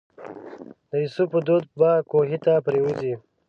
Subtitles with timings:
[0.89, 3.13] د یوسف په دود به کوهي ته پرېوځي.